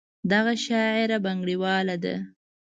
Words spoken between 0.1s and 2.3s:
دغه شاعره بنګړیواله ده.